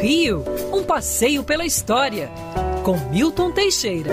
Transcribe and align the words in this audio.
Rio, 0.00 0.42
um 0.72 0.82
passeio 0.84 1.44
pela 1.44 1.64
história, 1.64 2.28
com 2.84 2.96
Milton 3.10 3.52
Teixeira. 3.52 4.10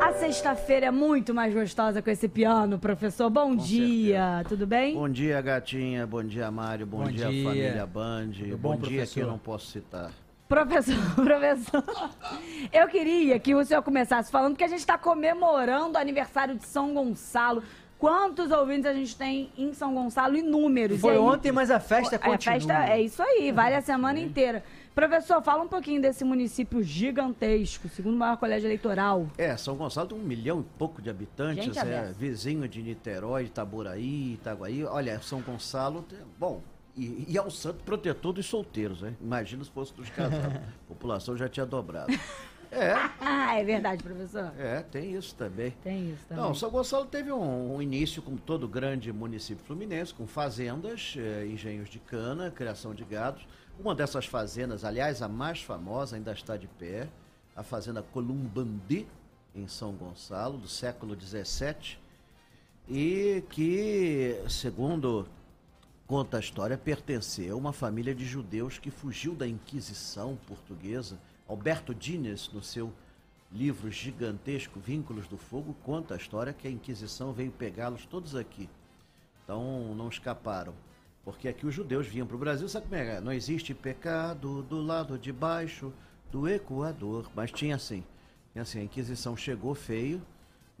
A 0.00 0.12
sexta-feira 0.14 0.86
é 0.86 0.90
muito 0.90 1.34
mais 1.34 1.52
gostosa 1.54 2.02
com 2.02 2.10
esse 2.10 2.28
piano, 2.28 2.78
professor. 2.78 3.30
Bom 3.30 3.54
dia, 3.54 4.42
tudo 4.48 4.66
bem? 4.66 4.94
Bom 4.94 5.08
dia, 5.08 5.40
gatinha. 5.40 6.06
Bom 6.06 6.22
dia, 6.24 6.50
Mário. 6.50 6.86
Bom, 6.86 6.98
Bom 7.04 7.10
dia, 7.10 7.28
dia. 7.28 7.44
família 7.44 7.86
Band. 7.86 8.30
Bom 8.50 8.56
bom, 8.56 8.76
dia 8.76 8.80
professor? 8.80 9.14
que 9.14 9.20
eu 9.20 9.26
não 9.26 9.38
posso 9.38 9.66
citar. 9.66 10.10
Professor, 10.52 10.94
professor, 11.16 11.82
eu 12.70 12.86
queria 12.86 13.38
que 13.38 13.54
o 13.54 13.64
senhor 13.64 13.80
começasse 13.82 14.30
falando 14.30 14.54
que 14.54 14.62
a 14.62 14.68
gente 14.68 14.80
está 14.80 14.98
comemorando 14.98 15.96
o 15.96 15.98
aniversário 15.98 16.56
de 16.56 16.66
São 16.66 16.92
Gonçalo. 16.92 17.62
Quantos 17.98 18.50
ouvintes 18.50 18.84
a 18.84 18.92
gente 18.92 19.16
tem 19.16 19.50
em 19.56 19.72
São 19.72 19.94
Gonçalo? 19.94 20.36
Inúmeros. 20.36 21.00
Foi 21.00 21.12
aí- 21.14 21.18
ontem, 21.18 21.50
mas 21.50 21.70
a 21.70 21.80
festa 21.80 22.16
a 22.16 22.18
continua. 22.18 22.54
festa 22.56 22.84
é 22.92 23.00
isso 23.00 23.22
aí, 23.22 23.50
vale 23.50 23.76
a 23.76 23.80
semana 23.80 24.18
inteira. 24.20 24.62
Professor, 24.94 25.40
fala 25.40 25.62
um 25.62 25.68
pouquinho 25.68 26.02
desse 26.02 26.22
município 26.22 26.82
gigantesco, 26.82 27.88
segundo 27.88 28.18
maior 28.18 28.36
colégio 28.36 28.66
eleitoral. 28.66 29.28
É, 29.38 29.56
São 29.56 29.74
Gonçalo 29.74 30.08
tem 30.08 30.18
um 30.18 30.22
milhão 30.22 30.60
e 30.60 30.78
pouco 30.78 31.00
de 31.00 31.08
habitantes, 31.08 31.64
Gente, 31.64 31.78
é 31.78 32.12
vizinho 32.18 32.68
de 32.68 32.82
Niterói, 32.82 33.44
Itaboraí, 33.44 34.34
Itaguaí. 34.34 34.84
Olha, 34.84 35.18
São 35.22 35.40
Gonçalo, 35.40 36.02
tem- 36.02 36.18
bom, 36.38 36.60
e, 36.96 37.24
e 37.28 37.36
é 37.38 37.42
o 37.42 37.50
santo 37.50 37.82
protetor 37.84 38.32
dos 38.32 38.46
solteiros, 38.46 39.00
né? 39.02 39.14
Imagina 39.20 39.64
se 39.64 39.70
fosse 39.70 39.92
dos 39.94 40.08
casados. 40.10 40.56
A 40.56 40.88
população 40.88 41.36
já 41.36 41.48
tinha 41.48 41.66
dobrado. 41.66 42.12
É, 42.74 42.94
Ah, 43.20 43.54
é 43.60 43.62
verdade, 43.64 44.02
professor. 44.02 44.50
é, 44.58 44.80
tem 44.80 45.12
isso 45.14 45.34
também. 45.34 45.72
Tem 45.84 46.08
isso 46.12 46.24
também. 46.26 46.42
Não, 46.42 46.54
São 46.54 46.70
Gonçalo 46.70 47.04
teve 47.04 47.30
um, 47.30 47.74
um 47.76 47.82
início, 47.82 48.22
como 48.22 48.38
todo 48.38 48.66
grande 48.66 49.12
município 49.12 49.62
fluminense, 49.62 50.14
com 50.14 50.26
fazendas, 50.26 51.14
eh, 51.18 51.46
engenhos 51.52 51.90
de 51.90 51.98
cana, 51.98 52.50
criação 52.50 52.94
de 52.94 53.04
gados. 53.04 53.46
Uma 53.78 53.94
dessas 53.94 54.24
fazendas, 54.24 54.86
aliás, 54.86 55.20
a 55.20 55.28
mais 55.28 55.60
famosa, 55.60 56.16
ainda 56.16 56.32
está 56.32 56.56
de 56.56 56.66
pé, 56.66 57.10
a 57.54 57.62
fazenda 57.62 58.02
Columbandi, 58.02 59.06
em 59.54 59.68
São 59.68 59.92
Gonçalo, 59.92 60.56
do 60.56 60.66
século 60.66 61.14
XVII, 61.14 61.98
e 62.88 63.44
que, 63.50 64.34
segundo 64.48 65.28
conta 66.12 66.36
a 66.36 66.40
história, 66.40 66.76
pertenceu 66.76 67.54
a 67.54 67.58
uma 67.58 67.72
família 67.72 68.14
de 68.14 68.26
judeus 68.26 68.78
que 68.78 68.90
fugiu 68.90 69.34
da 69.34 69.48
Inquisição 69.48 70.38
portuguesa. 70.46 71.18
Alberto 71.48 71.94
Dines, 71.94 72.50
no 72.52 72.62
seu 72.62 72.92
livro 73.50 73.90
gigantesco 73.90 74.78
Vínculos 74.78 75.26
do 75.26 75.38
Fogo, 75.38 75.74
conta 75.82 76.12
a 76.12 76.18
história 76.18 76.52
que 76.52 76.68
a 76.68 76.70
Inquisição 76.70 77.32
veio 77.32 77.50
pegá-los 77.50 78.04
todos 78.04 78.36
aqui. 78.36 78.68
Então 79.42 79.94
não 79.94 80.10
escaparam. 80.10 80.74
Porque 81.24 81.48
aqui 81.48 81.66
os 81.66 81.74
judeus 81.74 82.06
vinham 82.06 82.26
para 82.26 82.36
o 82.36 82.38
Brasil, 82.38 82.68
sabe 82.68 82.88
como 82.88 83.00
é? 83.00 83.18
Não 83.18 83.32
existe 83.32 83.72
pecado 83.72 84.62
do 84.64 84.82
lado 84.82 85.18
de 85.18 85.32
baixo 85.32 85.94
do 86.30 86.46
Equador. 86.46 87.30
Mas 87.34 87.50
tinha 87.50 87.76
assim. 87.76 88.04
Tinha 88.52 88.60
assim, 88.60 88.80
a 88.80 88.84
Inquisição 88.84 89.34
chegou 89.34 89.74
feio 89.74 90.20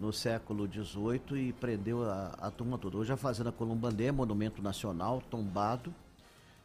no 0.02 0.12
século 0.12 0.66
XVIII 0.68 1.48
e 1.48 1.52
prendeu 1.52 2.02
a, 2.02 2.34
a 2.40 2.50
turma 2.50 2.76
toda. 2.76 2.96
Hoje 2.98 3.12
a 3.12 3.16
Fazenda 3.16 3.52
Columbandê 3.52 4.06
é 4.06 4.12
monumento 4.12 4.60
nacional, 4.60 5.22
tombado 5.30 5.94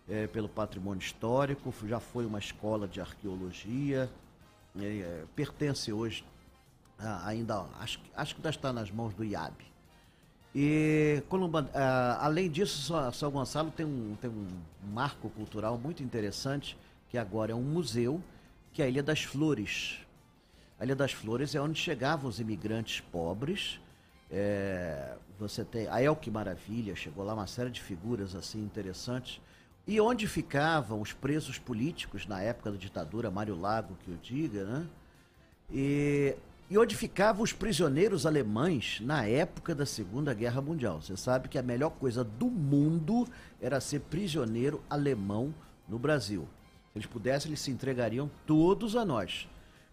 é, 0.10 0.26
pelo 0.26 0.50
patrimônio 0.50 1.00
histórico, 1.00 1.72
já 1.88 2.00
foi 2.00 2.26
uma 2.26 2.40
escola 2.40 2.88
de 2.88 3.00
arqueologia, 3.00 4.10
é, 4.80 4.84
é, 4.86 5.24
pertence 5.36 5.94
hoje 5.94 6.26
a- 6.98 7.28
ainda, 7.28 7.64
acho, 7.80 8.00
que- 8.00 8.10
acho 8.16 8.34
que 8.34 8.40
ainda 8.40 8.50
está 8.50 8.74
nas 8.74 8.90
mãos 8.90 9.14
do 9.14 9.24
IAB. 9.24 9.54
E 10.56 11.22
Columba, 11.30 11.70
ah, 11.76 12.18
além 12.20 12.50
disso, 12.50 12.92
São 13.14 13.30
Gonçalo 13.30 13.70
tem 13.70 13.86
um, 13.86 14.16
tem 14.20 14.32
um 14.32 14.48
marco 14.92 15.30
cultural 15.30 15.78
muito 15.78 16.02
interessante, 16.02 16.76
que 17.10 17.20
agora 17.20 17.52
é 17.52 17.56
um 17.56 17.62
museu, 17.62 18.20
que 18.74 18.82
é 18.82 18.86
a 18.86 18.90
Ilha 18.90 19.04
das 19.04 19.22
Flores. 19.22 20.00
A 20.80 20.86
Ilha 20.86 20.96
das 20.96 21.12
Flores 21.12 21.56
é 21.56 21.62
onde 21.62 21.80
chegavam 21.80 22.30
os 22.30 22.40
imigrantes 22.40 23.02
pobres. 23.02 23.80
É, 24.30 25.16
você 25.40 25.66
tem 25.66 25.88
a 25.88 26.02
El 26.02 26.16
Que 26.16 26.30
Maravilha, 26.30 26.96
chegou 26.96 27.26
lá 27.26 27.34
uma 27.34 27.48
série 27.48 27.72
de 27.72 27.82
figuras 27.82 28.36
assim 28.36 28.62
interessantes. 28.62 29.42
E 29.88 30.00
onde 30.00 30.28
ficavam 30.28 31.02
os 31.02 31.14
presos 31.14 31.58
políticos 31.58 32.28
na 32.28 32.42
época 32.42 32.72
da 32.72 32.78
ditadura, 32.78 33.32
Mário 33.32 33.60
Lago, 33.60 33.98
que 34.04 34.12
eu 34.12 34.18
diga, 34.22 34.66
né? 34.66 34.88
E, 35.72 36.36
e 36.70 36.78
onde 36.78 36.96
ficavam 36.96 37.42
os 37.42 37.54
prisioneiros 37.54 38.26
alemães 38.26 39.00
na 39.02 39.26
época 39.26 39.74
da 39.74 39.86
Segunda 39.86 40.34
Guerra 40.34 40.62
Mundial. 40.62 41.02
Você 41.02 41.18
sabe 41.18 41.48
que 41.48 41.58
a 41.58 41.64
melhor 41.64 41.92
coisa 41.92 42.24
do 42.24 42.48
mundo 42.48 43.28
era 43.62 43.80
ser 43.80 44.02
prisioneiro 44.02 44.84
alemão 44.90 45.56
no 45.88 45.98
Brasil. 45.98 46.48
Se 46.92 47.00
eles 47.00 47.08
pudessem, 47.08 47.50
eles 47.50 47.62
se 47.62 47.72
entregariam 47.72 48.30
todos 48.46 48.96
a 48.96 49.06
nós. 49.06 49.48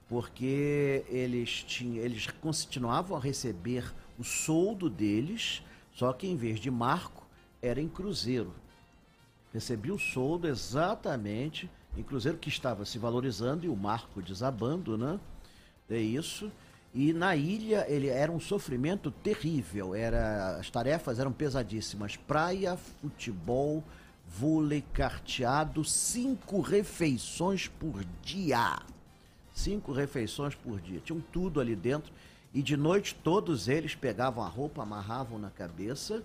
Porque 0.09 1.05
eles, 1.09 1.63
tinham, 1.63 2.05
eles 2.05 2.27
continuavam 2.27 3.17
a 3.17 3.21
receber 3.21 3.93
o 4.19 4.25
soldo 4.25 4.89
deles, 4.91 5.63
só 5.95 6.13
que 6.13 6.27
em 6.27 6.37
vez 6.37 6.61
de 6.61 6.71
marco, 6.71 7.27
era 7.63 7.81
em 7.81 7.89
cruzeiro 7.89 8.53
recebia 9.55 9.95
o 9.95 9.99
soldo 9.99 10.49
exatamente 10.49 11.71
em 11.97 12.03
cruzeiro 12.03 12.37
que 12.37 12.49
estava 12.49 12.85
se 12.85 12.99
valorizando 12.99 13.65
e 13.65 13.69
o 13.69 13.77
marco 13.77 14.21
desabando, 14.21 14.99
né? 14.99 15.21
É 15.89 15.97
isso. 15.97 16.51
E 16.93 17.13
na 17.13 17.37
ilha 17.37 17.87
ele 17.89 18.09
era 18.09 18.33
um 18.33 18.41
sofrimento 18.41 19.13
terrível. 19.13 19.95
Era 19.95 20.57
as 20.57 20.69
tarefas 20.71 21.21
eram 21.21 21.33
pesadíssimas. 21.33 22.17
Praia, 22.17 22.77
futebol, 22.77 23.85
vôlei, 24.29 24.83
carteado, 24.93 25.85
cinco 25.85 26.61
refeições 26.61 27.69
por 27.69 28.05
dia. 28.23 28.81
Cinco 29.55 29.93
refeições 29.93 30.55
por 30.55 30.81
dia. 30.81 31.01
Tinham 31.01 31.23
tudo 31.33 31.61
ali 31.61 31.75
dentro. 31.75 32.13
E 32.53 32.61
de 32.61 32.77
noite 32.77 33.15
todos 33.15 33.69
eles 33.69 33.95
pegavam 33.95 34.45
a 34.45 34.49
roupa, 34.49 34.83
amarravam 34.83 35.39
na 35.39 35.49
cabeça 35.49 36.23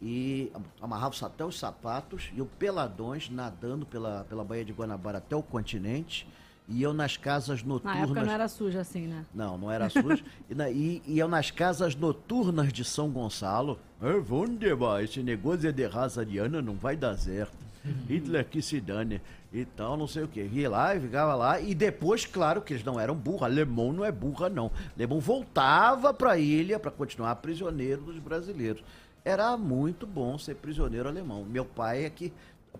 e 0.00 0.50
amarravam 0.80 1.26
até 1.26 1.44
os 1.44 1.58
sapatos 1.58 2.30
e 2.34 2.40
o 2.40 2.46
peladões 2.46 3.28
nadando 3.28 3.84
pela, 3.84 4.24
pela 4.28 4.44
Baía 4.44 4.64
de 4.64 4.72
Guanabara 4.72 5.18
até 5.18 5.36
o 5.36 5.42
continente 5.42 6.26
e 6.68 6.80
iam 6.80 6.92
nas 6.92 7.16
casas 7.16 7.62
Na 7.62 7.68
noturnas. 7.68 8.02
época 8.02 8.24
não 8.24 8.32
era 8.32 8.48
suja 8.48 8.80
assim, 8.80 9.06
né? 9.06 9.24
Não, 9.34 9.58
não 9.58 9.70
era 9.70 9.88
sujo. 9.88 10.24
e, 10.48 10.54
na, 10.54 10.70
e 10.70 11.02
iam 11.06 11.28
nas 11.28 11.50
casas 11.50 11.94
noturnas 11.94 12.72
de 12.72 12.84
São 12.84 13.10
Gonçalo. 13.10 13.78
É, 14.00 14.12
onde 14.32 14.74
vai? 14.74 15.04
Esse 15.04 15.22
negócio 15.22 15.68
é 15.68 15.72
de 15.72 15.86
raça 15.86 16.20
ariana, 16.20 16.62
não 16.62 16.74
vai 16.74 16.96
dar 16.96 17.16
certo. 17.16 17.63
Hitler 18.08 18.44
que 18.46 18.62
se 18.62 18.80
dane. 18.80 19.20
E 19.52 19.64
tal, 19.64 19.96
não 19.96 20.08
sei 20.08 20.24
o 20.24 20.28
quê. 20.28 20.48
Ia 20.52 20.68
lá 20.68 20.96
e 20.96 21.00
ficava 21.00 21.34
lá. 21.34 21.60
E 21.60 21.74
depois, 21.74 22.26
claro, 22.26 22.60
que 22.60 22.72
eles 22.72 22.84
não 22.84 22.98
eram 22.98 23.14
burros. 23.14 23.44
Alemão 23.44 23.92
não 23.92 24.04
é 24.04 24.10
burra, 24.10 24.48
não. 24.48 24.70
Alemão 24.96 25.20
voltava 25.20 26.12
pra 26.12 26.36
ilha 26.36 26.80
para 26.80 26.90
continuar 26.90 27.36
prisioneiro 27.36 28.02
dos 28.02 28.18
brasileiros. 28.18 28.82
Era 29.24 29.56
muito 29.56 30.06
bom 30.06 30.36
ser 30.36 30.56
prisioneiro 30.56 31.08
alemão. 31.08 31.44
Meu 31.44 31.64
pai 31.64 32.04
é 32.04 32.10
que 32.10 32.32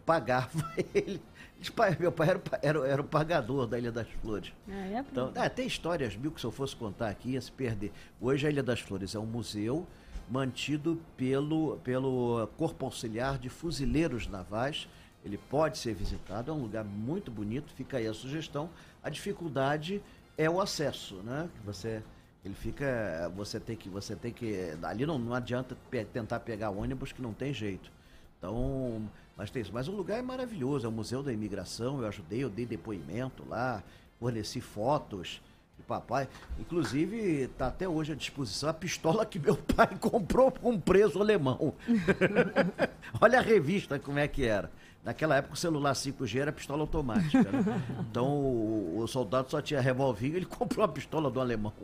pagava 0.04 0.74
ele. 0.94 1.20
Meu 1.98 2.12
pai 2.12 2.28
era, 2.28 2.42
era, 2.60 2.88
era 2.88 3.00
o 3.00 3.04
pagador 3.04 3.66
da 3.66 3.78
Ilha 3.78 3.92
das 3.92 4.08
Flores. 4.20 4.52
É, 4.68 4.94
é 4.94 4.98
Então, 4.98 5.32
é, 5.34 5.48
tem 5.48 5.66
histórias 5.66 6.14
mil 6.14 6.30
que 6.30 6.40
se 6.40 6.46
eu 6.46 6.50
fosse 6.50 6.76
contar 6.76 7.08
aqui 7.08 7.30
ia 7.30 7.40
se 7.40 7.50
perder. 7.50 7.92
Hoje 8.20 8.46
a 8.46 8.50
Ilha 8.50 8.62
das 8.62 8.80
Flores 8.80 9.14
é 9.14 9.18
um 9.18 9.24
museu 9.24 9.86
mantido 10.30 11.00
pelo, 11.16 11.76
pelo 11.84 12.46
Corpo 12.56 12.84
Auxiliar 12.84 13.38
de 13.38 13.48
Fuzileiros 13.48 14.26
Navais. 14.26 14.88
Ele 15.24 15.38
pode 15.38 15.78
ser 15.78 15.94
visitado, 15.94 16.50
é 16.50 16.54
um 16.54 16.60
lugar 16.60 16.84
muito 16.84 17.30
bonito, 17.30 17.72
fica 17.72 17.96
aí 17.96 18.06
a 18.06 18.12
sugestão. 18.12 18.68
A 19.02 19.08
dificuldade 19.08 20.02
é 20.36 20.50
o 20.50 20.60
acesso, 20.60 21.16
né? 21.16 21.48
Que 21.54 21.66
Você, 21.66 22.02
ele 22.44 22.54
fica, 22.54 23.32
você 23.34 23.58
tem 23.58 23.74
que, 23.76 23.88
você 23.88 24.14
tem 24.14 24.32
que, 24.32 24.76
ali 24.82 25.06
não, 25.06 25.18
não 25.18 25.32
adianta 25.32 25.76
pe- 25.90 26.04
tentar 26.04 26.40
pegar 26.40 26.70
ônibus 26.70 27.10
que 27.12 27.22
não 27.22 27.32
tem 27.32 27.54
jeito. 27.54 27.90
Então, 28.38 29.08
mas 29.34 29.50
tem 29.50 29.62
isso. 29.62 29.72
Mas 29.72 29.88
o 29.88 29.92
lugar 29.92 30.18
é 30.18 30.22
maravilhoso, 30.22 30.84
é 30.84 30.88
o 30.88 30.92
Museu 30.92 31.22
da 31.22 31.32
Imigração, 31.32 32.00
eu 32.00 32.06
ajudei, 32.06 32.44
eu 32.44 32.50
dei 32.50 32.66
depoimento 32.66 33.44
lá, 33.48 33.82
forneci 34.20 34.60
fotos 34.60 35.40
de 35.76 35.82
papai. 35.82 36.28
Inclusive, 36.58 37.42
está 37.42 37.68
até 37.68 37.88
hoje 37.88 38.12
à 38.12 38.14
disposição 38.14 38.68
a 38.68 38.74
pistola 38.74 39.26
que 39.26 39.38
meu 39.38 39.56
pai 39.76 39.96
comprou 39.98 40.50
com 40.50 40.70
um 40.70 40.80
preso 40.80 41.20
alemão. 41.20 41.74
Olha 43.20 43.38
a 43.38 43.42
revista 43.42 43.98
como 43.98 44.18
é 44.18 44.28
que 44.28 44.44
era. 44.44 44.70
Naquela 45.04 45.36
época 45.36 45.52
o 45.52 45.56
celular 45.56 45.92
5G 45.92 46.40
era 46.40 46.52
pistola 46.52 46.80
automática. 46.80 47.42
né? 47.42 47.82
Então 48.10 48.26
o, 48.26 49.00
o 49.00 49.06
soldado 49.06 49.50
só 49.50 49.60
tinha 49.60 49.78
revolvinho, 49.78 50.36
ele 50.36 50.46
comprou 50.46 50.82
a 50.82 50.88
pistola 50.88 51.30
do 51.30 51.40
alemão. 51.40 51.74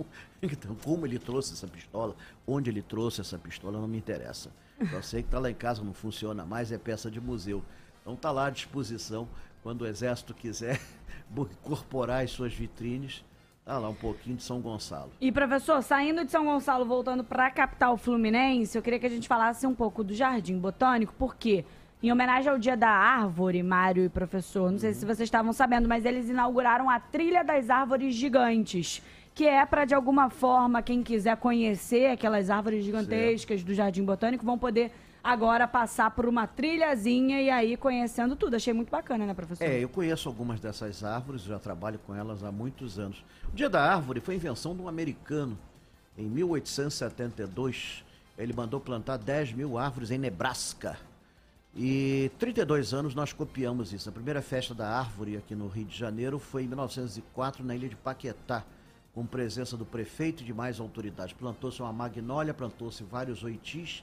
Então, 0.42 0.74
como 0.76 1.06
ele 1.06 1.18
trouxe 1.18 1.52
essa 1.52 1.66
pistola, 1.66 2.16
onde 2.46 2.70
ele 2.70 2.80
trouxe 2.80 3.20
essa 3.20 3.36
pistola, 3.38 3.78
não 3.78 3.86
me 3.86 3.98
interessa. 3.98 4.50
Eu 4.90 5.02
sei 5.02 5.20
que 5.22 5.28
está 5.28 5.38
lá 5.38 5.50
em 5.50 5.54
casa, 5.54 5.84
não 5.84 5.92
funciona 5.92 6.46
mais, 6.46 6.72
é 6.72 6.78
peça 6.78 7.10
de 7.10 7.20
museu. 7.20 7.62
Então 8.00 8.14
está 8.14 8.30
lá 8.30 8.46
à 8.46 8.50
disposição, 8.50 9.28
quando 9.62 9.82
o 9.82 9.86
exército 9.86 10.32
quiser 10.32 10.80
incorporar 11.36 12.24
as 12.24 12.30
suas 12.30 12.54
vitrines, 12.54 13.22
Ah 13.72 13.78
lá, 13.78 13.88
um 13.88 13.94
pouquinho 13.94 14.34
de 14.34 14.42
São 14.42 14.60
Gonçalo. 14.60 15.12
E, 15.20 15.30
professor, 15.30 15.80
saindo 15.80 16.24
de 16.24 16.32
São 16.32 16.44
Gonçalo, 16.44 16.84
voltando 16.84 17.22
para 17.22 17.46
a 17.46 17.50
capital 17.52 17.96
fluminense, 17.96 18.76
eu 18.76 18.82
queria 18.82 18.98
que 18.98 19.06
a 19.06 19.10
gente 19.10 19.28
falasse 19.28 19.64
um 19.64 19.72
pouco 19.72 20.02
do 20.02 20.12
Jardim 20.12 20.58
Botânico, 20.58 21.14
porque, 21.16 21.64
em 22.02 22.10
homenagem 22.10 22.50
ao 22.50 22.58
Dia 22.58 22.76
da 22.76 22.88
Árvore, 22.88 23.62
Mário 23.62 24.04
e 24.04 24.08
professor, 24.08 24.72
não 24.72 24.78
sei 24.80 24.92
se 24.92 25.06
vocês 25.06 25.20
estavam 25.20 25.52
sabendo, 25.52 25.88
mas 25.88 26.04
eles 26.04 26.28
inauguraram 26.28 26.90
a 26.90 26.98
Trilha 26.98 27.44
das 27.44 27.70
Árvores 27.70 28.12
Gigantes, 28.12 29.00
que 29.36 29.46
é 29.46 29.64
para, 29.64 29.84
de 29.84 29.94
alguma 29.94 30.30
forma, 30.30 30.82
quem 30.82 31.00
quiser 31.00 31.36
conhecer 31.36 32.06
aquelas 32.06 32.50
árvores 32.50 32.84
gigantescas 32.84 33.62
do 33.62 33.72
Jardim 33.72 34.02
Botânico, 34.02 34.44
vão 34.44 34.58
poder 34.58 34.90
agora 35.22 35.68
passar 35.68 36.10
por 36.10 36.26
uma 36.26 36.46
trilhazinha 36.46 37.40
e 37.40 37.50
aí 37.50 37.76
conhecendo 37.76 38.34
tudo. 38.34 38.56
Achei 38.56 38.72
muito 38.72 38.90
bacana, 38.90 39.26
né, 39.26 39.34
professor? 39.34 39.64
É, 39.64 39.78
eu 39.78 39.88
conheço 39.88 40.28
algumas 40.28 40.60
dessas 40.60 41.04
árvores, 41.04 41.42
já 41.42 41.58
trabalho 41.58 41.98
com 42.06 42.14
elas 42.14 42.42
há 42.42 42.50
muitos 42.50 42.98
anos. 42.98 43.24
O 43.52 43.56
Dia 43.56 43.68
da 43.68 43.82
Árvore 43.82 44.20
foi 44.20 44.34
invenção 44.34 44.74
de 44.74 44.82
um 44.82 44.88
americano. 44.88 45.58
Em 46.16 46.28
1872, 46.28 48.04
ele 48.36 48.52
mandou 48.52 48.80
plantar 48.80 49.16
10 49.16 49.52
mil 49.52 49.78
árvores 49.78 50.10
em 50.10 50.18
Nebraska. 50.18 50.98
E 51.74 52.30
32 52.38 52.92
anos 52.92 53.14
nós 53.14 53.32
copiamos 53.32 53.92
isso. 53.92 54.08
A 54.08 54.12
primeira 54.12 54.42
festa 54.42 54.74
da 54.74 54.88
árvore 54.88 55.36
aqui 55.36 55.54
no 55.54 55.68
Rio 55.68 55.84
de 55.84 55.96
Janeiro 55.96 56.38
foi 56.38 56.64
em 56.64 56.66
1904, 56.66 57.64
na 57.64 57.76
ilha 57.76 57.88
de 57.88 57.94
Paquetá, 57.94 58.64
com 59.14 59.24
presença 59.24 59.76
do 59.76 59.84
prefeito 59.84 60.42
e 60.42 60.46
de 60.46 60.52
mais 60.52 60.80
autoridades. 60.80 61.32
Plantou-se 61.32 61.80
uma 61.80 61.92
magnólia, 61.92 62.52
plantou-se 62.52 63.04
vários 63.04 63.44
oitis 63.44 64.02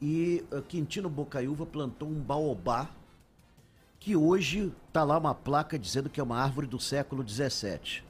e 0.00 0.44
uh, 0.52 0.62
Quintino 0.62 1.08
Bocaiúva 1.08 1.64
plantou 1.64 2.08
um 2.08 2.20
baobá, 2.20 2.90
que 3.98 4.14
hoje 4.14 4.72
está 4.88 5.02
lá 5.02 5.16
uma 5.18 5.34
placa 5.34 5.78
dizendo 5.78 6.10
que 6.10 6.20
é 6.20 6.22
uma 6.22 6.36
árvore 6.36 6.66
do 6.66 6.78
século 6.78 7.26
XVII. 7.26 8.02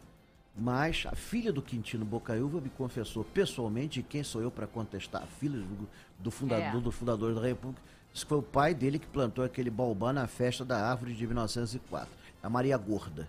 Mas 0.57 1.05
a 1.07 1.15
filha 1.15 1.53
do 1.53 1.63
Quintino 1.63 2.05
Bocaiúva 2.05 2.61
me 2.61 2.71
confessou 2.71 3.25
pessoalmente, 3.25 4.01
e 4.01 4.03
quem 4.03 4.23
sou 4.23 4.41
eu 4.41 4.51
para 4.51 4.67
contestar? 4.67 5.23
A 5.23 5.27
filha 5.27 5.59
do, 5.59 5.89
do 6.19 6.31
fundador, 6.31 6.81
é. 6.81 6.81
do 6.81 6.93
fundador 6.93 7.35
da 7.35 7.41
República, 7.41 7.83
isso 8.13 8.27
foi 8.27 8.39
o 8.39 8.43
pai 8.43 8.75
dele 8.75 8.99
que 8.99 9.07
plantou 9.07 9.45
aquele 9.45 9.71
baobá 9.71 10.13
na 10.13 10.27
festa 10.29 10.65
da 10.65 10.89
árvore 10.89 11.15
de 11.15 11.27
1904. 11.27 12.09
A 12.43 12.49
Maria 12.49 12.77
Gorda, 12.77 13.29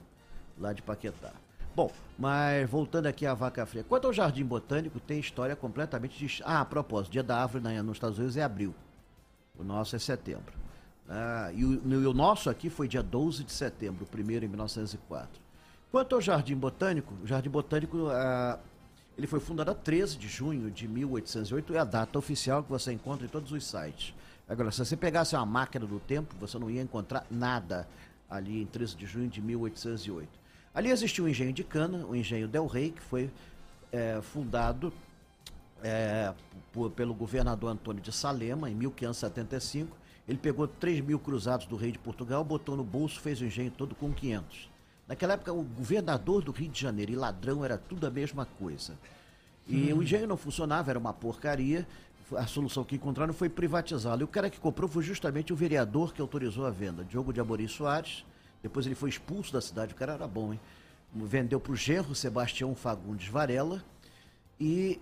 lá 0.59 0.73
de 0.73 0.81
Paquetá. 0.81 1.33
Bom, 1.75 1.91
mas 2.17 2.69
voltando 2.69 3.07
aqui 3.07 3.25
à 3.25 3.33
vaca 3.33 3.65
fria. 3.65 3.83
Quanto 3.83 4.07
ao 4.07 4.13
Jardim 4.13 4.45
Botânico, 4.45 4.97
tem 4.99 5.19
história 5.19 5.55
completamente 5.55 6.17
de. 6.17 6.41
Ah, 6.43 6.61
a 6.61 6.65
propósito, 6.65 7.11
dia 7.11 7.23
da 7.23 7.41
árvore 7.41 7.63
na, 7.63 7.83
nos 7.83 7.97
Estados 7.97 8.17
Unidos 8.17 8.37
é 8.37 8.43
abril. 8.43 8.73
O 9.57 9.63
nosso 9.63 9.95
é 9.95 9.99
setembro. 9.99 10.53
Ah, 11.09 11.51
e, 11.53 11.65
o, 11.65 11.81
e 11.85 12.07
o 12.07 12.13
nosso 12.13 12.49
aqui 12.49 12.69
foi 12.69 12.87
dia 12.87 13.03
12 13.03 13.43
de 13.43 13.51
setembro, 13.51 14.05
o 14.05 14.07
primeiro 14.07 14.45
em 14.45 14.47
1904. 14.47 15.29
Quanto 15.91 16.15
ao 16.15 16.21
Jardim 16.21 16.55
Botânico, 16.55 17.13
o 17.21 17.27
Jardim 17.27 17.49
Botânico 17.49 18.07
ah, 18.09 18.57
ele 19.17 19.27
foi 19.27 19.41
fundado 19.41 19.71
a 19.71 19.75
13 19.75 20.17
de 20.17 20.27
junho 20.29 20.71
de 20.71 20.87
1808, 20.87 21.73
é 21.73 21.79
a 21.79 21.83
data 21.83 22.17
oficial 22.17 22.63
que 22.63 22.69
você 22.69 22.93
encontra 22.93 23.25
em 23.25 23.29
todos 23.29 23.51
os 23.51 23.65
sites. 23.65 24.13
Agora, 24.47 24.71
se 24.71 24.79
você 24.79 24.95
pegasse 24.95 25.35
uma 25.35 25.45
máquina 25.45 25.85
do 25.85 25.99
tempo, 25.99 26.35
você 26.39 26.57
não 26.57 26.69
ia 26.69 26.81
encontrar 26.81 27.25
nada 27.29 27.87
ali 28.29 28.61
em 28.61 28.65
13 28.65 28.95
de 28.95 29.05
junho 29.05 29.27
de 29.27 29.41
1808. 29.41 30.44
Ali 30.75 30.89
existiu 30.89 31.23
o 31.23 31.29
engenho 31.29 31.53
de 31.53 31.63
cana, 31.63 32.05
o 32.05 32.13
engenho 32.13 32.49
Del 32.49 32.67
Rey, 32.67 32.91
que 32.91 33.01
foi 33.01 33.31
é, 33.93 34.19
fundado 34.21 34.91
é, 35.81 36.33
por, 36.73 36.91
pelo 36.91 37.13
governador 37.13 37.71
Antônio 37.71 38.03
de 38.03 38.11
Salema, 38.11 38.69
em 38.69 38.75
1575. 38.75 39.95
Ele 40.27 40.37
pegou 40.37 40.67
3 40.67 40.99
mil 40.99 41.17
cruzados 41.17 41.65
do 41.65 41.77
rei 41.77 41.93
de 41.93 41.99
Portugal, 41.99 42.43
botou 42.43 42.75
no 42.75 42.83
bolso, 42.83 43.21
fez 43.21 43.39
o 43.39 43.45
engenho 43.45 43.71
todo 43.71 43.95
com 43.95 44.11
500. 44.11 44.69
Naquela 45.07 45.35
época, 45.35 45.53
o 45.53 45.63
governador 45.63 46.43
do 46.43 46.51
Rio 46.51 46.69
de 46.69 46.81
Janeiro 46.81 47.13
e 47.13 47.15
ladrão 47.15 47.63
era 47.63 47.77
tudo 47.77 48.05
a 48.05 48.09
mesma 48.09 48.45
coisa. 48.45 48.95
E 49.65 49.93
hum. 49.93 49.99
o 49.99 50.03
engenho 50.03 50.27
não 50.27 50.35
funcionava, 50.35 50.89
era 50.89 50.99
uma 50.99 51.13
porcaria. 51.13 51.87
A 52.35 52.47
solução 52.47 52.83
que 52.83 52.95
encontraram 52.95 53.33
foi 53.33 53.47
privatizá-lo. 53.47 54.21
E 54.21 54.23
o 54.25 54.27
cara 54.27 54.49
que 54.49 54.59
comprou 54.59 54.89
foi 54.89 55.03
justamente 55.03 55.53
o 55.53 55.55
vereador 55.55 56.13
que 56.13 56.19
autorizou 56.19 56.65
a 56.65 56.69
venda, 56.69 57.05
Diogo 57.05 57.31
de 57.31 57.39
Amorim 57.39 57.67
Soares 57.69 58.25
depois 58.65 58.87
ele 58.87 58.95
foi 58.95 59.09
expulso 59.09 59.53
da 59.53 59.61
cidade, 59.61 59.93
o 59.93 59.95
cara 59.95 60.13
era 60.13 60.27
bom, 60.27 60.51
hein? 60.51 60.59
Vendeu 61.13 61.59
para 61.59 61.71
o 61.71 61.75
genro 61.75 62.15
Sebastião 62.15 62.73
Fagundes 62.73 63.27
Varela. 63.27 63.85
E 64.59 64.99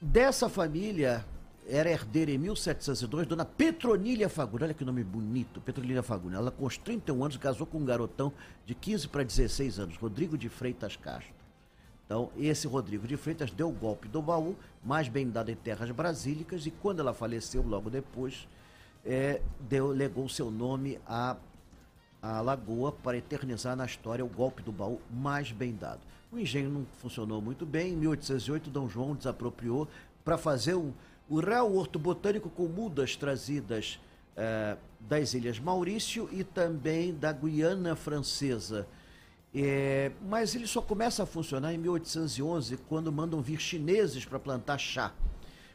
dessa 0.00 0.48
família 0.48 1.26
era 1.66 1.90
herdeira 1.90 2.30
em 2.30 2.38
1702, 2.38 3.26
dona 3.26 3.44
Petronília 3.44 4.28
Fagundes. 4.28 4.62
Olha 4.62 4.74
que 4.74 4.84
nome 4.84 5.02
bonito, 5.02 5.60
Petronília 5.60 6.04
Fagundes. 6.04 6.38
Ela 6.38 6.52
com 6.52 6.64
os 6.64 6.78
31 6.78 7.24
anos 7.24 7.36
casou 7.36 7.66
com 7.66 7.78
um 7.78 7.84
garotão 7.84 8.32
de 8.64 8.76
15 8.76 9.08
para 9.08 9.24
16 9.24 9.80
anos, 9.80 9.96
Rodrigo 9.96 10.38
de 10.38 10.48
Freitas 10.48 10.94
Castro. 10.94 11.34
Então, 12.06 12.30
esse 12.38 12.68
Rodrigo 12.68 13.08
de 13.08 13.16
Freitas 13.16 13.50
deu 13.50 13.68
o 13.68 13.72
golpe 13.72 14.06
do 14.06 14.22
baú, 14.22 14.54
mais 14.84 15.08
bem 15.08 15.28
dado 15.28 15.50
em 15.50 15.56
terras 15.56 15.90
brasílicas, 15.90 16.64
e 16.64 16.70
quando 16.70 17.00
ela 17.00 17.12
faleceu, 17.12 17.60
logo 17.62 17.90
depois, 17.90 18.46
é, 19.04 19.42
deu, 19.68 19.88
legou 19.88 20.28
seu 20.28 20.48
nome 20.48 21.00
a 21.04 21.36
a 22.22 22.40
lagoa 22.40 22.92
para 22.92 23.16
eternizar 23.16 23.74
na 23.74 23.86
história 23.86 24.24
o 24.24 24.28
golpe 24.28 24.62
do 24.62 24.72
baú 24.72 25.00
mais 25.10 25.52
bem 25.52 25.74
dado. 25.74 26.00
O 26.30 26.38
engenho 26.38 26.70
não 26.70 26.86
funcionou 26.98 27.40
muito 27.40 27.66
bem. 27.66 27.92
Em 27.92 27.96
1808, 27.96 28.70
D. 28.70 28.88
João 28.88 29.14
desapropriou 29.14 29.88
para 30.24 30.36
fazer 30.36 30.74
o, 30.74 30.92
o 31.28 31.40
Real 31.40 31.72
Horto 31.74 31.98
Botânico 31.98 32.50
com 32.50 32.66
mudas 32.66 33.16
trazidas 33.16 33.98
eh, 34.36 34.76
das 35.00 35.34
Ilhas 35.34 35.58
Maurício 35.58 36.28
e 36.30 36.44
também 36.44 37.14
da 37.14 37.32
Guiana 37.32 37.96
Francesa. 37.96 38.86
É, 39.52 40.12
mas 40.28 40.54
ele 40.54 40.66
só 40.66 40.80
começa 40.80 41.24
a 41.24 41.26
funcionar 41.26 41.74
em 41.74 41.78
1811, 41.78 42.76
quando 42.88 43.10
mandam 43.10 43.40
vir 43.40 43.60
chineses 43.60 44.24
para 44.24 44.38
plantar 44.38 44.78
chá. 44.78 45.12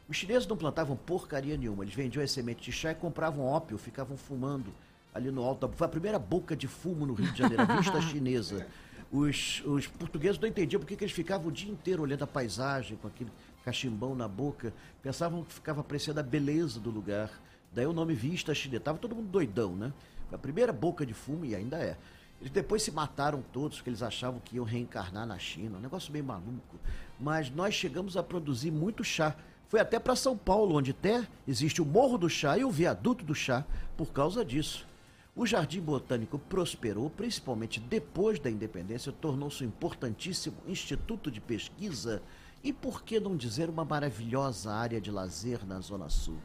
Os 0.08 0.16
chineses 0.16 0.46
não 0.46 0.56
plantavam 0.56 0.96
porcaria 0.96 1.56
nenhuma, 1.56 1.84
eles 1.84 1.94
vendiam 1.94 2.24
as 2.24 2.30
sementes 2.30 2.64
de 2.64 2.72
chá 2.72 2.92
e 2.92 2.94
compravam 2.94 3.44
ópio, 3.44 3.76
ficavam 3.76 4.16
fumando 4.16 4.72
ali 5.16 5.30
no 5.30 5.42
alto. 5.42 5.68
Foi 5.74 5.86
a 5.86 5.90
primeira 5.90 6.18
boca 6.18 6.54
de 6.54 6.68
fumo 6.68 7.06
no 7.06 7.14
Rio 7.14 7.32
de 7.32 7.38
Janeiro, 7.38 7.62
a 7.62 7.76
vista 7.76 8.00
chinesa. 8.02 8.66
Os, 9.10 9.62
os 9.64 9.86
portugueses 9.86 10.38
não 10.38 10.48
entendiam 10.48 10.80
porque 10.80 10.96
que 10.96 11.04
eles 11.04 11.14
ficavam 11.14 11.48
o 11.48 11.52
dia 11.52 11.70
inteiro 11.70 12.02
olhando 12.02 12.24
a 12.24 12.26
paisagem, 12.26 12.96
com 12.96 13.08
aquele 13.08 13.30
cachimbão 13.64 14.14
na 14.14 14.28
boca. 14.28 14.72
Pensavam 15.02 15.44
que 15.44 15.52
ficava 15.52 15.80
apreciando 15.80 16.20
a 16.20 16.22
beleza 16.22 16.78
do 16.78 16.90
lugar. 16.90 17.30
Daí 17.72 17.86
o 17.86 17.92
nome 17.92 18.14
Vista 18.14 18.54
Chinesa. 18.54 18.80
Tava 18.84 18.98
todo 18.98 19.14
mundo 19.14 19.28
doidão, 19.28 19.74
né? 19.74 19.92
Foi 20.28 20.36
a 20.36 20.38
primeira 20.38 20.72
boca 20.72 21.06
de 21.06 21.14
fumo 21.14 21.44
e 21.44 21.54
ainda 21.54 21.78
é. 21.78 21.96
Eles 22.40 22.52
depois 22.52 22.82
se 22.82 22.90
mataram 22.90 23.42
todos, 23.52 23.78
porque 23.78 23.90
eles 23.90 24.02
achavam 24.02 24.40
que 24.44 24.56
iam 24.56 24.64
reencarnar 24.64 25.26
na 25.26 25.38
China. 25.38 25.78
Um 25.78 25.80
negócio 25.80 26.12
meio 26.12 26.24
maluco. 26.24 26.78
Mas 27.18 27.50
nós 27.50 27.74
chegamos 27.74 28.16
a 28.16 28.22
produzir 28.22 28.70
muito 28.70 29.02
chá. 29.02 29.34
Foi 29.68 29.80
até 29.80 29.98
para 29.98 30.14
São 30.14 30.36
Paulo, 30.36 30.76
onde 30.76 30.90
até 30.90 31.26
existe 31.46 31.80
o 31.80 31.84
Morro 31.84 32.18
do 32.18 32.28
Chá 32.28 32.56
e 32.58 32.64
o 32.64 32.70
Viaduto 32.70 33.24
do 33.24 33.34
Chá, 33.34 33.64
por 33.96 34.12
causa 34.12 34.44
disso. 34.44 34.86
O 35.36 35.44
Jardim 35.44 35.82
Botânico 35.82 36.38
prosperou, 36.38 37.10
principalmente 37.10 37.78
depois 37.78 38.38
da 38.38 38.50
independência, 38.50 39.12
tornou-se 39.12 39.62
um 39.62 39.66
importantíssimo 39.66 40.56
instituto 40.66 41.30
de 41.30 41.42
pesquisa 41.42 42.22
e, 42.64 42.72
por 42.72 43.02
que 43.02 43.20
não 43.20 43.36
dizer, 43.36 43.68
uma 43.68 43.84
maravilhosa 43.84 44.72
área 44.72 44.98
de 44.98 45.10
lazer 45.10 45.66
na 45.66 45.78
Zona 45.80 46.08
Sul. 46.08 46.38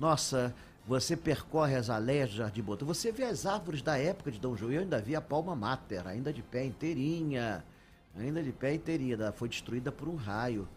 Nossa, 0.00 0.52
você 0.84 1.16
percorre 1.16 1.76
as 1.76 1.88
aleias 1.88 2.30
do 2.30 2.34
Jardim 2.34 2.60
Botânico, 2.60 2.92
você 2.92 3.12
vê 3.12 3.22
as 3.22 3.46
árvores 3.46 3.82
da 3.82 3.96
época 3.96 4.32
de 4.32 4.40
Dom 4.40 4.56
João, 4.56 4.72
eu 4.72 4.80
ainda 4.80 5.00
vi 5.00 5.14
a 5.14 5.20
palma 5.20 5.54
mater, 5.54 6.04
ainda 6.04 6.32
de 6.32 6.42
pé 6.42 6.64
inteirinha, 6.64 7.64
ainda 8.16 8.42
de 8.42 8.50
pé 8.50 8.74
inteirinha, 8.74 9.30
foi 9.30 9.48
destruída 9.48 9.92
por 9.92 10.08
um 10.08 10.16
raio. 10.16 10.68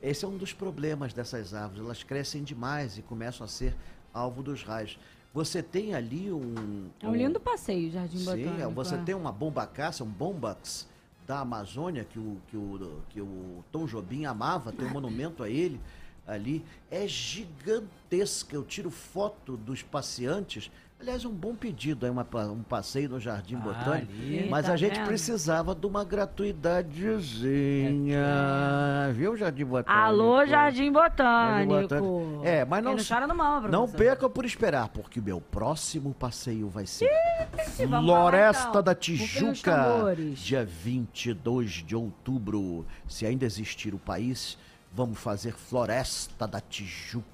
Esse 0.00 0.24
é 0.24 0.28
um 0.28 0.38
dos 0.38 0.54
problemas 0.54 1.12
dessas 1.12 1.52
árvores, 1.52 1.84
elas 1.84 2.02
crescem 2.02 2.42
demais 2.42 2.96
e 2.96 3.02
começam 3.02 3.44
a 3.44 3.48
ser 3.48 3.76
alvo 4.14 4.42
dos 4.42 4.62
raios. 4.62 4.98
Você 5.32 5.62
tem 5.62 5.94
ali 5.94 6.30
um. 6.30 6.90
É 7.00 7.08
um 7.08 7.14
lindo 7.14 7.40
passeio, 7.40 7.90
Jardim 7.90 8.18
sim, 8.18 8.24
Botânico. 8.24 8.68
Sim, 8.68 8.74
você 8.74 8.94
é. 8.94 8.98
tem 8.98 9.14
uma 9.14 9.32
bombacaça, 9.32 10.04
um 10.04 10.08
bombax 10.08 10.86
da 11.26 11.40
Amazônia 11.40 12.04
que 12.04 12.18
o, 12.18 12.38
que 12.48 12.56
o, 12.56 13.02
que 13.08 13.20
o 13.20 13.64
Tom 13.72 13.86
Jobim 13.86 14.26
amava, 14.26 14.72
tem 14.72 14.86
um 14.86 14.90
monumento 14.90 15.42
a 15.42 15.48
ele 15.48 15.80
ali. 16.26 16.64
É 16.90 17.06
gigantesca. 17.08 18.54
Eu 18.54 18.62
tiro 18.62 18.90
foto 18.90 19.56
dos 19.56 19.82
passeantes 19.82 20.70
Aliás, 21.02 21.24
um 21.24 21.32
bom 21.32 21.56
pedido, 21.56 22.06
aí, 22.06 22.12
uma, 22.12 22.24
um 22.52 22.62
passeio 22.62 23.08
no 23.08 23.18
Jardim 23.18 23.56
ah, 23.56 23.58
Botânico. 23.58 24.12
Ali, 24.12 24.46
mas 24.48 24.66
tá 24.66 24.72
a 24.72 24.76
gente 24.76 24.94
vendo? 24.94 25.06
precisava 25.08 25.74
de 25.74 25.84
uma 25.84 26.04
gratuidadezinha. 26.04 28.24
É. 29.08 29.12
Viu, 29.12 29.36
Jardim 29.36 29.64
Botânico? 29.64 29.90
Alô, 29.90 30.46
Jardim 30.46 30.92
Botânico. 30.92 31.18
Jardim 31.18 31.66
Botânico. 31.66 32.40
É, 32.44 32.64
mas 32.64 32.84
não, 32.84 32.94
não 32.94 33.04
chora 33.04 33.26
no 33.26 33.34
mal, 33.34 33.62
Não 33.62 33.88
perca 33.88 34.30
por 34.30 34.44
esperar, 34.44 34.90
porque 34.90 35.18
o 35.18 35.22
meu 35.24 35.40
próximo 35.40 36.14
passeio 36.14 36.68
vai 36.68 36.86
ser 36.86 37.10
Floresta 37.74 38.68
então. 38.68 38.82
da 38.84 38.94
Tijuca, 38.94 40.14
dia 40.36 40.64
22 40.64 41.82
de 41.84 41.96
outubro. 41.96 42.86
Se 43.08 43.26
ainda 43.26 43.44
existir 43.44 43.92
o 43.92 43.98
país, 43.98 44.56
vamos 44.92 45.18
fazer 45.18 45.52
Floresta 45.52 46.46
da 46.46 46.60
Tijuca 46.60 47.32